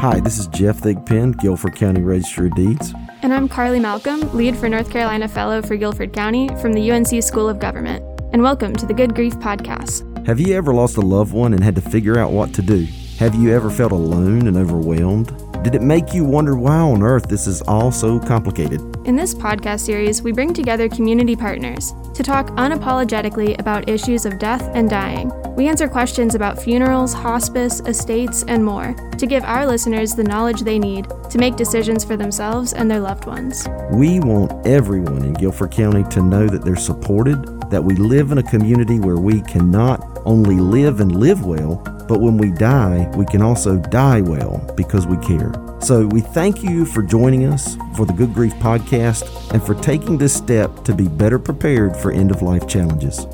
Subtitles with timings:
[0.00, 2.94] Hi, this is Jeff Thigpen, Guilford County Register of Deeds.
[3.22, 7.20] And I'm Carly Malcolm, lead for North Carolina Fellow for Guilford County from the UNC
[7.20, 8.04] School of Government.
[8.32, 10.24] And welcome to the Good Grief Podcast.
[10.24, 12.86] Have you ever lost a loved one and had to figure out what to do?
[13.18, 15.36] Have you ever felt alone and overwhelmed?
[15.64, 18.80] Did it make you wonder why on earth this is all so complicated?
[19.08, 24.38] In this podcast series, we bring together community partners to talk unapologetically about issues of
[24.38, 25.32] death and dying.
[25.56, 30.60] We answer questions about funerals, hospice, estates, and more to give our listeners the knowledge
[30.60, 33.66] they need to make decisions for themselves and their loved ones.
[33.90, 38.36] We want everyone in Guilford County to know that they're supported, that we live in
[38.36, 41.76] a community where we can not only live and live well,
[42.08, 45.52] but when we die, we can also die well because we care.
[45.80, 50.18] So we thank you for joining us for the Good Grief podcast and for taking
[50.18, 53.26] this step to be better prepared for end of life challenges.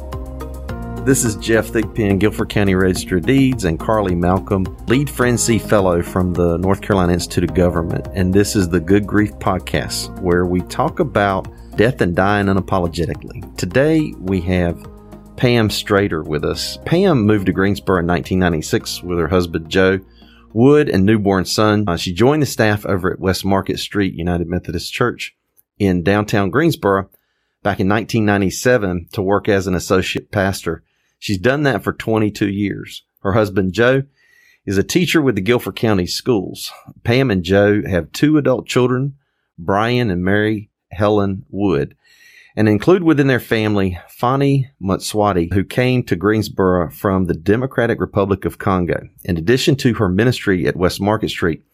[1.04, 5.60] This is Jeff Thigpen, Guilford County Register of Deeds, and Carly Malcolm, Lead for NC
[5.60, 8.08] Fellow from the North Carolina Institute of Government.
[8.14, 13.54] And this is the Good Grief podcast, where we talk about death and dying unapologetically.
[13.56, 14.93] Today we have
[15.36, 16.78] Pam Strader with us.
[16.84, 20.00] Pam moved to Greensboro in 1996 with her husband Joe
[20.52, 21.84] Wood and newborn son.
[21.88, 25.36] Uh, she joined the staff over at West Market Street United Methodist Church
[25.78, 27.08] in downtown Greensboro
[27.62, 30.84] back in 1997 to work as an associate pastor.
[31.18, 33.02] She's done that for 22 years.
[33.22, 34.04] Her husband Joe
[34.64, 36.70] is a teacher with the Guilford County Schools.
[37.02, 39.16] Pam and Joe have two adult children,
[39.58, 41.96] Brian and Mary Helen Wood
[42.56, 48.44] and include within their family Fani Mutswati, who came to Greensboro from the Democratic Republic
[48.44, 49.08] of Congo.
[49.24, 51.64] In addition to her ministry at West Market Street,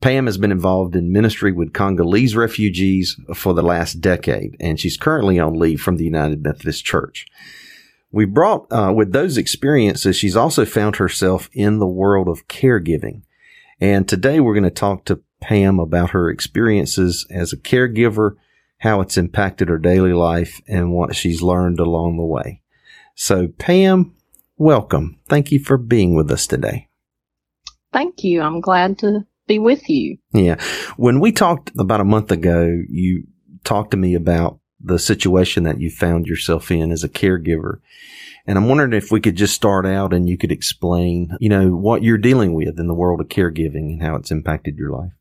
[0.00, 4.96] Pam has been involved in ministry with Congolese refugees for the last decade, and she's
[4.96, 7.26] currently on leave from the United Methodist Church.
[8.10, 13.22] We brought, uh, with those experiences, she's also found herself in the world of caregiving.
[13.80, 18.36] And today we're going to talk to Pam about her experiences as a caregiver
[18.80, 22.62] how it's impacted her daily life and what she's learned along the way.
[23.14, 24.14] So, Pam,
[24.56, 25.20] welcome.
[25.28, 26.88] Thank you for being with us today.
[27.92, 28.40] Thank you.
[28.40, 30.16] I'm glad to be with you.
[30.32, 30.56] Yeah.
[30.96, 33.24] When we talked about a month ago, you
[33.64, 37.80] talked to me about the situation that you found yourself in as a caregiver.
[38.46, 41.76] And I'm wondering if we could just start out and you could explain, you know,
[41.76, 45.12] what you're dealing with in the world of caregiving and how it's impacted your life.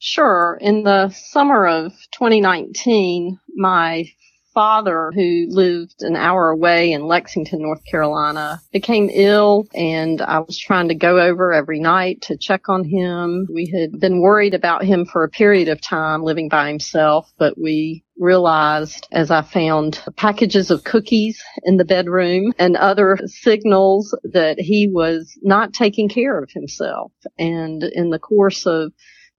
[0.00, 0.58] Sure.
[0.60, 4.06] In the summer of 2019, my
[4.54, 10.58] father, who lived an hour away in Lexington, North Carolina, became ill and I was
[10.58, 13.46] trying to go over every night to check on him.
[13.52, 17.56] We had been worried about him for a period of time living by himself, but
[17.56, 24.58] we realized as I found packages of cookies in the bedroom and other signals that
[24.58, 27.12] he was not taking care of himself.
[27.38, 28.92] And in the course of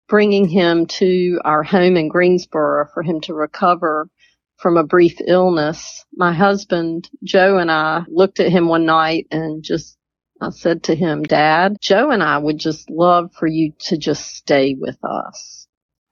[0.10, 4.10] bringing him to our home in Greensboro for him to recover
[4.58, 6.06] from a brief illness.
[6.14, 9.98] My husband, Joe, and I looked at him one night and just
[10.42, 14.36] I said to him, Dad, Joe and I would just love for you to just
[14.36, 15.68] stay with us.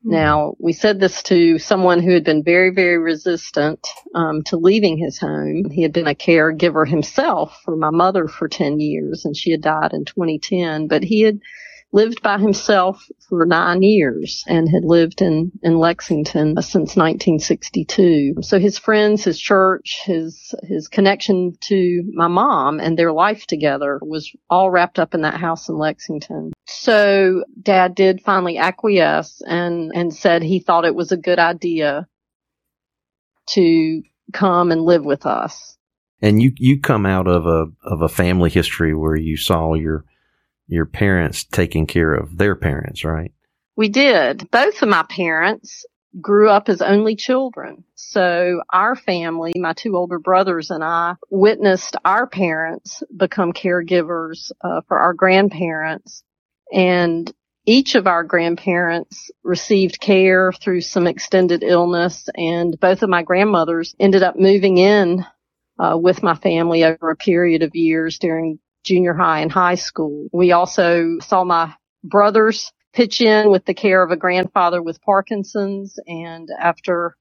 [0.05, 0.11] Mm-hmm.
[0.11, 4.97] Now, we said this to someone who had been very, very resistant um, to leaving
[4.97, 5.69] his home.
[5.71, 9.61] He had been a caregiver himself for my mother for 10 years, and she had
[9.61, 11.39] died in 2010, but he had
[11.93, 18.35] lived by himself for nine years and had lived in, in Lexington since 1962.
[18.41, 23.99] So his friends, his church, his, his connection to my mom and their life together
[24.01, 26.51] was all wrapped up in that house in Lexington.
[26.65, 32.07] So dad did finally acquiesce and, and said he thought it was a good idea
[33.47, 34.01] to
[34.33, 35.77] come and live with us.
[36.21, 40.03] And you, you come out of a, of a family history where you saw your
[40.67, 43.31] your parents taking care of their parents, right?
[43.75, 44.49] We did.
[44.51, 45.85] Both of my parents
[46.19, 47.83] grew up as only children.
[47.95, 54.81] So our family, my two older brothers and I witnessed our parents become caregivers uh,
[54.87, 56.23] for our grandparents
[56.71, 57.31] and
[57.65, 63.93] each of our grandparents received care through some extended illness and both of my grandmothers
[63.99, 65.25] ended up moving in
[65.77, 70.27] uh, with my family over a period of years during junior high and high school.
[70.31, 71.73] We also saw my
[72.03, 77.15] brothers pitch in with the care of a grandfather with Parkinson's and after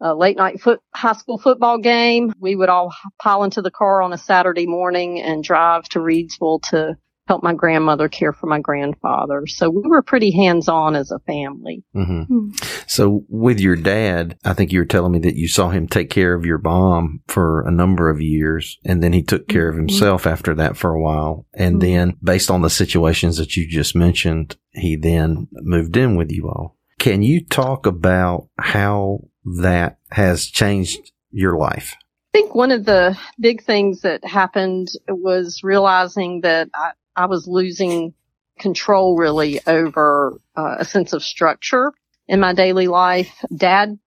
[0.00, 2.92] a late night foot, high school football game, we would all
[3.22, 6.96] pile into the car on a Saturday morning and drive to Reidsville to
[7.26, 9.46] help my grandmother care for my grandfather.
[9.46, 11.84] So we were pretty hands on as a family.
[11.94, 12.22] Mm-hmm.
[12.22, 12.50] Hmm.
[12.86, 16.10] So with your dad, I think you were telling me that you saw him take
[16.10, 19.74] care of your mom for a number of years and then he took care of
[19.74, 19.88] mm-hmm.
[19.88, 20.32] himself mm-hmm.
[20.32, 21.46] after that for a while.
[21.54, 21.80] And mm-hmm.
[21.80, 26.48] then based on the situations that you just mentioned, he then moved in with you
[26.48, 26.76] all.
[26.98, 29.20] Can you talk about how
[29.60, 31.94] that has changed your life?
[32.34, 37.46] I think one of the big things that happened was realizing that I, I was
[37.46, 38.14] losing
[38.58, 41.92] control really over uh, a sense of structure
[42.28, 43.44] in my daily life.
[43.54, 43.98] Dad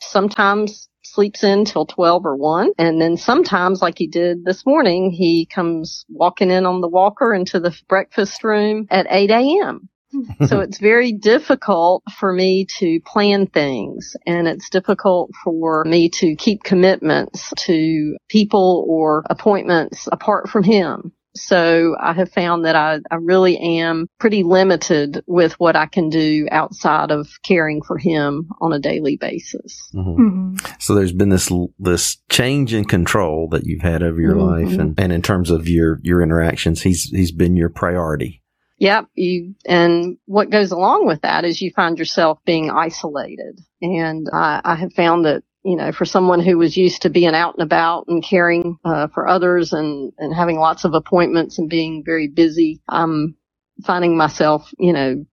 [0.00, 2.72] sometimes sleeps in till 12 or 1.
[2.78, 7.34] And then sometimes, like he did this morning, he comes walking in on the walker
[7.34, 9.88] into the breakfast room at 8 a.m.
[10.46, 16.36] so it's very difficult for me to plan things and it's difficult for me to
[16.36, 21.12] keep commitments to people or appointments apart from him.
[21.36, 26.08] So I have found that I, I really am pretty limited with what I can
[26.08, 29.90] do outside of caring for him on a daily basis.
[29.94, 30.22] Mm-hmm.
[30.22, 30.72] Mm-hmm.
[30.78, 34.68] So there's been this this change in control that you've had over your mm-hmm.
[34.68, 38.42] life, and, and in terms of your your interactions, he's he's been your priority.
[38.78, 39.06] Yep.
[39.14, 43.60] You, and what goes along with that is you find yourself being isolated.
[43.80, 47.34] And I, I have found that you know, for someone who was used to being
[47.34, 51.70] out and about and caring uh, for others and and having lots of appointments and
[51.70, 53.36] being very busy, I'm
[53.84, 55.24] finding myself, you know,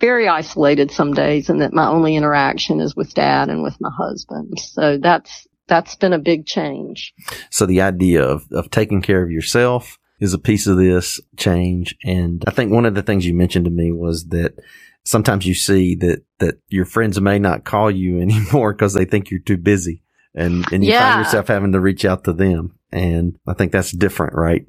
[0.00, 3.90] very isolated some days, and that my only interaction is with dad and with my
[3.90, 4.58] husband.
[4.60, 7.12] So that's that's been a big change.
[7.50, 11.96] So the idea of of taking care of yourself is a piece of this change,
[12.04, 14.54] and I think one of the things you mentioned to me was that
[15.04, 19.30] sometimes you see that that your friends may not call you anymore because they think
[19.30, 20.02] you're too busy,
[20.34, 21.14] and and you yeah.
[21.14, 22.78] find yourself having to reach out to them.
[22.90, 24.66] And I think that's different, right?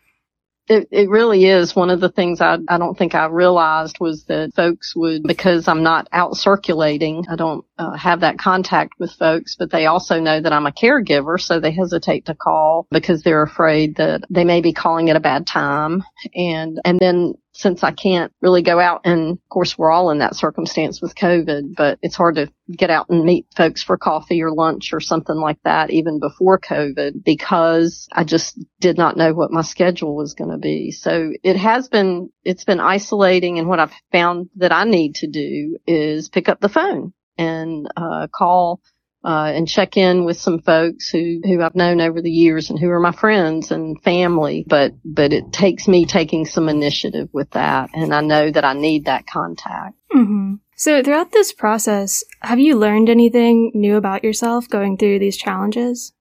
[0.67, 1.75] It, it really is.
[1.75, 5.67] One of the things I, I don't think I realized was that folks would, because
[5.67, 10.21] I'm not out circulating, I don't uh, have that contact with folks, but they also
[10.21, 14.45] know that I'm a caregiver, so they hesitate to call because they're afraid that they
[14.45, 16.01] may be calling at a bad time.
[16.33, 20.19] And, and then since I can't really go out and of course we're all in
[20.19, 24.41] that circumstance with COVID, but it's hard to get out and meet folks for coffee
[24.41, 29.33] or lunch or something like that even before COVID because I just did not know
[29.33, 30.91] what my schedule was going to be.
[30.91, 35.27] So it has been, it's been isolating and what I've found that I need to
[35.27, 38.81] do is pick up the phone and uh, call
[39.23, 42.77] uh, and check in with some folks who, who I've known over the years and
[42.77, 44.65] who are my friends and family.
[44.67, 47.89] But, but it takes me taking some initiative with that.
[47.93, 49.95] And I know that I need that contact.
[50.13, 50.55] Mm-hmm.
[50.75, 56.13] So throughout this process, have you learned anything new about yourself going through these challenges?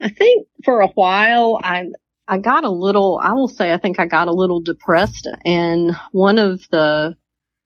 [0.00, 1.86] I think for a while, I,
[2.26, 5.28] I got a little, I will say, I think I got a little depressed.
[5.44, 7.16] And one of the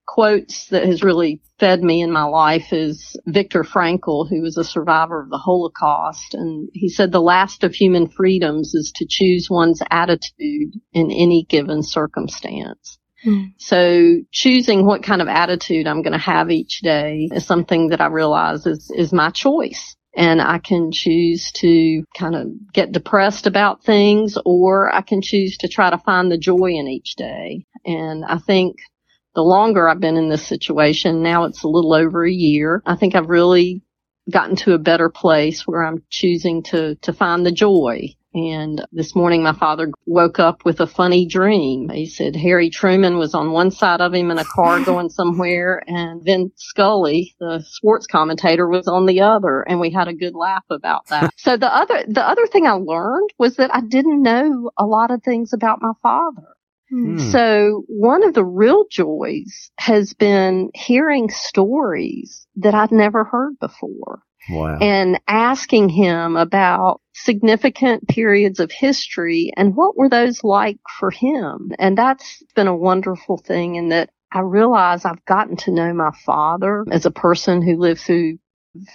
[0.09, 4.63] quotes that has really fed me in my life is Viktor Frankl, who was a
[4.63, 6.33] survivor of the Holocaust.
[6.33, 11.45] And he said the last of human freedoms is to choose one's attitude in any
[11.47, 12.97] given circumstance.
[13.23, 13.53] Mm.
[13.57, 18.01] So choosing what kind of attitude I'm going to have each day is something that
[18.01, 19.95] I realize is, is my choice.
[20.15, 25.57] And I can choose to kind of get depressed about things or I can choose
[25.57, 27.67] to try to find the joy in each day.
[27.85, 28.77] And I think
[29.39, 32.97] the longer I've been in this situation, now it's a little over a year, I
[32.97, 33.81] think I've really
[34.29, 38.09] gotten to a better place where I'm choosing to, to find the joy.
[38.33, 41.87] And this morning my father woke up with a funny dream.
[41.87, 45.83] He said Harry Truman was on one side of him in a car going somewhere
[45.87, 49.61] and Vin Scully, the sports commentator, was on the other.
[49.61, 51.33] And we had a good laugh about that.
[51.37, 55.11] so the other, the other thing I learned was that I didn't know a lot
[55.11, 56.57] of things about my father.
[56.89, 57.17] Hmm.
[57.17, 64.23] So one of the real joys has been hearing stories that I'd never heard before.
[64.49, 64.77] Wow.
[64.79, 71.71] And asking him about significant periods of history and what were those like for him.
[71.77, 76.11] And that's been a wonderful thing in that I realize I've gotten to know my
[76.25, 78.39] father as a person who lived through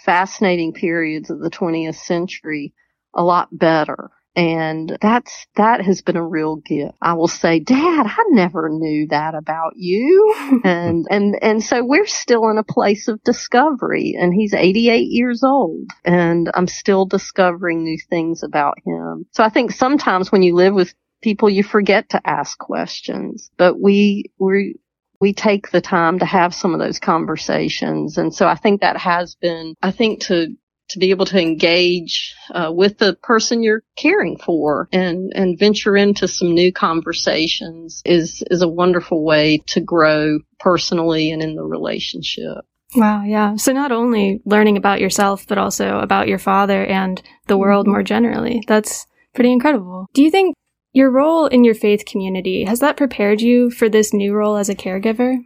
[0.04, 2.72] fascinating periods of the 20th century
[3.14, 4.10] a lot better.
[4.36, 6.96] And that's, that has been a real gift.
[7.00, 10.34] I will say, dad, I never knew that about you.
[10.64, 15.44] and, and, and so we're still in a place of discovery and he's 88 years
[15.44, 19.26] old and I'm still discovering new things about him.
[19.32, 23.80] So I think sometimes when you live with people, you forget to ask questions, but
[23.80, 24.76] we, we,
[25.20, 28.18] we take the time to have some of those conversations.
[28.18, 30.48] And so I think that has been, I think to
[30.90, 35.96] to be able to engage uh, with the person you're caring for and and venture
[35.96, 41.64] into some new conversations is is a wonderful way to grow personally and in the
[41.64, 42.64] relationship.
[42.96, 43.56] Wow, yeah.
[43.56, 48.02] So not only learning about yourself but also about your father and the world more
[48.02, 48.62] generally.
[48.66, 50.06] That's pretty incredible.
[50.14, 50.54] Do you think
[50.92, 54.68] your role in your faith community has that prepared you for this new role as
[54.68, 55.38] a caregiver?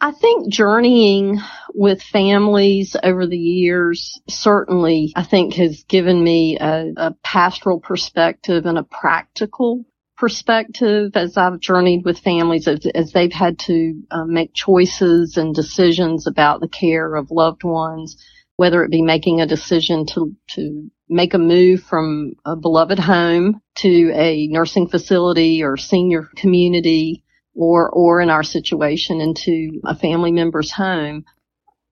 [0.00, 1.40] I think journeying
[1.74, 8.64] with families over the years certainly, I think, has given me a, a pastoral perspective
[8.66, 9.84] and a practical
[10.16, 15.54] perspective as I've journeyed with families as, as they've had to uh, make choices and
[15.54, 18.24] decisions about the care of loved ones,
[18.56, 23.60] whether it be making a decision to, to make a move from a beloved home
[23.76, 27.24] to a nursing facility or senior community
[27.58, 31.24] or, or in our situation into a family member's home.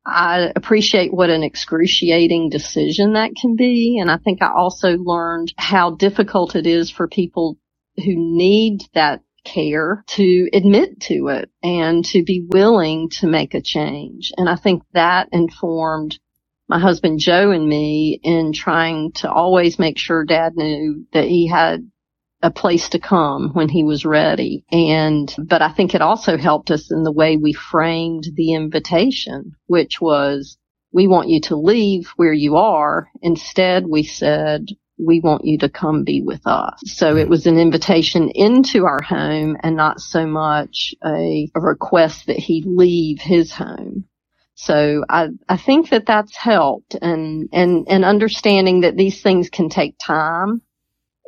[0.06, 3.98] I appreciate what an excruciating decision that can be.
[4.00, 7.58] And I think I also learned how difficult it is for people
[7.96, 13.60] who need that care to admit to it and to be willing to make a
[13.60, 14.30] change.
[14.36, 16.18] And I think that informed
[16.68, 21.48] my husband Joe and me in trying to always make sure dad knew that he
[21.48, 21.90] had
[22.46, 24.64] a place to come when he was ready.
[24.70, 29.56] And, but I think it also helped us in the way we framed the invitation,
[29.66, 30.56] which was,
[30.92, 33.08] we want you to leave where you are.
[33.20, 36.80] Instead, we said, we want you to come be with us.
[36.84, 37.18] So mm-hmm.
[37.18, 42.38] it was an invitation into our home and not so much a, a request that
[42.38, 44.04] he leave his home.
[44.54, 49.68] So I, I think that that's helped and, and, and understanding that these things can
[49.68, 50.62] take time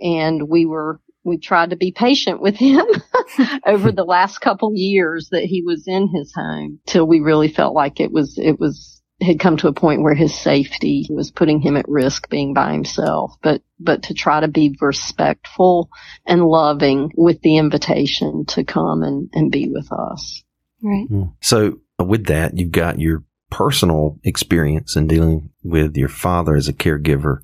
[0.00, 2.84] and we were we tried to be patient with him
[3.66, 7.74] over the last couple years that he was in his home till we really felt
[7.74, 11.60] like it was it was had come to a point where his safety was putting
[11.60, 13.34] him at risk being by himself.
[13.42, 15.90] But but to try to be respectful
[16.24, 20.42] and loving with the invitation to come and and be with us.
[20.80, 21.08] Right.
[21.08, 21.22] Hmm.
[21.40, 26.72] so with that you've got your personal experience in dealing with your father as a
[26.72, 27.40] caregiver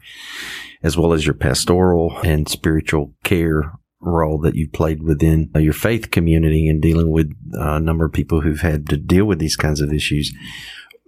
[0.84, 6.10] as well as your pastoral and spiritual care role that you played within your faith
[6.10, 9.80] community and dealing with a number of people who've had to deal with these kinds
[9.80, 10.30] of issues.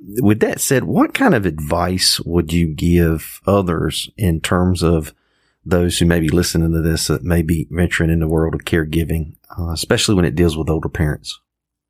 [0.01, 5.15] With that said, what kind of advice would you give others in terms of
[5.63, 8.63] those who may be listening to this that may be venturing in the world of
[8.63, 11.39] caregiving, uh, especially when it deals with older parents?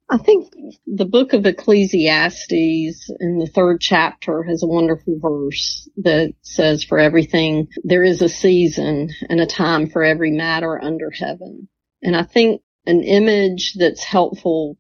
[0.09, 0.53] I think
[0.87, 6.99] the book of Ecclesiastes in the third chapter has a wonderful verse that says, for
[6.99, 11.69] everything, there is a season and a time for every matter under heaven.
[12.03, 14.79] And I think an image that's helpful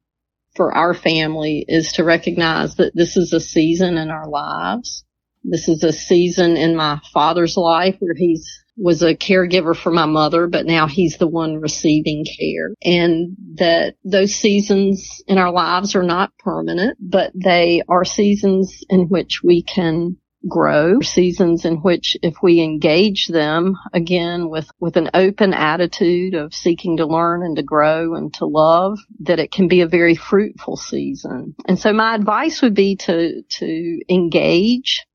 [0.55, 5.05] for our family is to recognize that this is a season in our lives.
[5.49, 10.07] This is a season in my father's life where he's was a caregiver for my
[10.07, 12.75] mother, but now he's the one receiving care.
[12.83, 19.09] And that those seasons in our lives are not permanent, but they are seasons in
[19.09, 25.11] which we can grow, seasons in which if we engage them again with, with an
[25.15, 29.69] open attitude of seeking to learn and to grow and to love, that it can
[29.69, 31.55] be a very fruitful season.
[31.67, 35.07] And so my advice would be to, to engage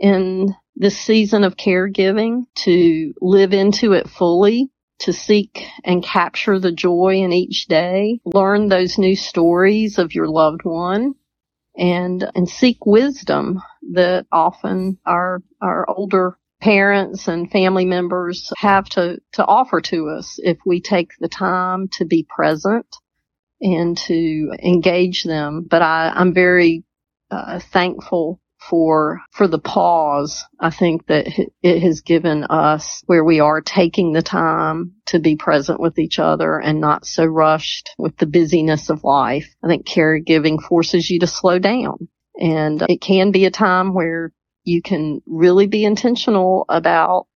[0.00, 6.72] in this season of caregiving, to live into it fully, to seek and capture the
[6.72, 11.14] joy in each day, learn those new stories of your loved one,
[11.76, 13.60] and and seek wisdom
[13.92, 20.38] that often our our older parents and family members have to to offer to us
[20.42, 22.86] if we take the time to be present
[23.60, 25.66] and to engage them.
[25.68, 26.84] But I, I'm very
[27.30, 31.26] uh, thankful for for the pause I think that
[31.62, 36.18] it has given us where we are taking the time to be present with each
[36.18, 39.48] other and not so rushed with the busyness of life.
[39.62, 44.32] I think caregiving forces you to slow down and it can be a time where
[44.64, 47.26] you can really be intentional about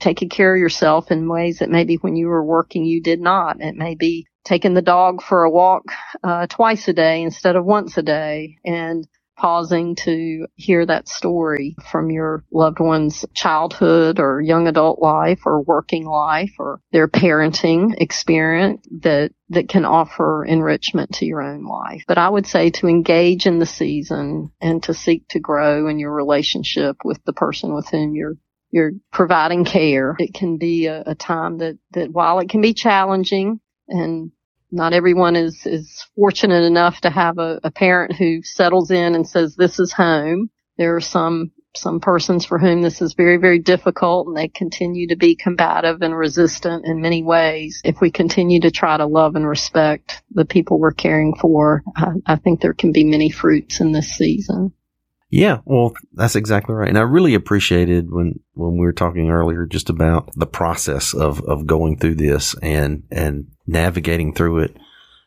[0.00, 3.60] taking care of yourself in ways that maybe when you were working you did not.
[3.60, 5.84] It may be taking the dog for a walk
[6.24, 9.06] uh, twice a day instead of once a day and
[9.42, 15.60] pausing to hear that story from your loved one's childhood or young adult life or
[15.60, 22.04] working life or their parenting experience that that can offer enrichment to your own life.
[22.06, 25.98] But I would say to engage in the season and to seek to grow in
[25.98, 28.36] your relationship with the person with whom you're
[28.70, 30.14] you're providing care.
[30.20, 34.30] It can be a, a time that, that while it can be challenging and
[34.72, 39.28] not everyone is, is fortunate enough to have a, a parent who settles in and
[39.28, 40.50] says, this is home.
[40.78, 45.08] There are some some persons for whom this is very, very difficult and they continue
[45.08, 47.80] to be combative and resistant in many ways.
[47.84, 52.12] If we continue to try to love and respect the people we're caring for, I,
[52.26, 54.72] I think there can be many fruits in this season.
[55.32, 56.90] Yeah, well, that's exactly right.
[56.90, 61.40] And I really appreciated when, when we were talking earlier just about the process of,
[61.44, 64.76] of going through this and, and navigating through it,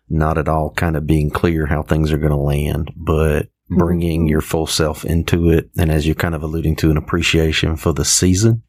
[0.08, 4.22] not at all kind of being clear how things are going to land, but bringing
[4.22, 4.28] mm-hmm.
[4.28, 5.72] your full self into it.
[5.76, 8.62] And as you're kind of alluding to an appreciation for the season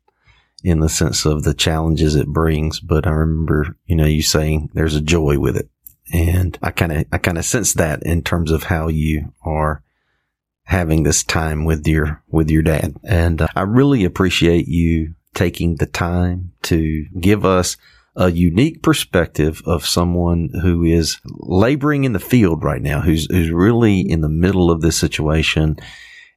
[0.64, 2.80] in the sense of the challenges it brings.
[2.80, 5.68] But I remember, you know, you saying there's a joy with it.
[6.14, 9.82] And I kind of, I kind of sense that in terms of how you are
[10.66, 12.94] having this time with your with your dad.
[13.04, 17.76] And uh, I really appreciate you taking the time to give us
[18.16, 23.50] a unique perspective of someone who is laboring in the field right now, who's who's
[23.50, 25.78] really in the middle of this situation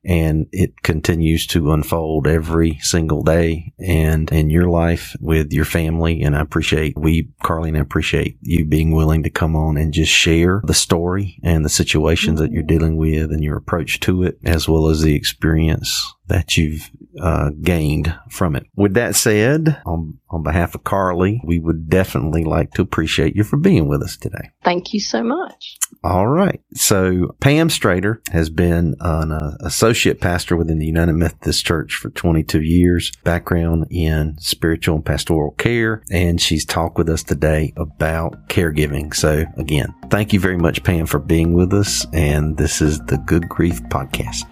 [0.03, 6.21] and it continues to unfold every single day and in your life with your family.
[6.21, 9.93] And I appreciate we, Carly and, I appreciate you being willing to come on and
[9.93, 14.23] just share the story and the situations that you're dealing with and your approach to
[14.23, 16.89] it, as well as the experience that you've
[17.21, 18.67] uh, gained from it.
[18.75, 23.43] With that said, on, on behalf of Carly, we would definitely like to appreciate you
[23.43, 24.51] for being with us today.
[24.63, 25.77] Thank you so much.
[26.03, 26.61] All right.
[26.73, 32.09] So Pam Strader has been an uh, associate pastor within the United Methodist Church for
[32.11, 38.47] 22 years, background in spiritual and pastoral care, and she's talked with us today about
[38.47, 39.13] caregiving.
[39.13, 42.05] So again, thank you very much, Pam, for being with us.
[42.13, 44.45] And this is the Good Grief Podcast.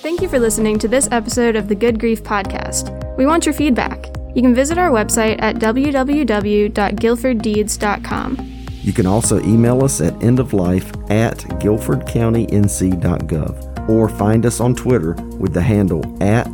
[0.00, 3.16] Thank you for listening to this episode of the Good Grief Podcast.
[3.16, 4.08] We want your feedback.
[4.34, 8.49] You can visit our website at www.guilforddeeds.com.
[8.82, 15.52] You can also email us at endoflife at guilfordcountync.gov or find us on Twitter with
[15.52, 16.52] the handle at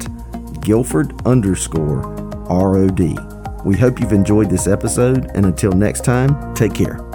[0.60, 2.00] Guilford underscore
[2.48, 3.64] ROD.
[3.64, 7.05] We hope you've enjoyed this episode, and until next time, take care.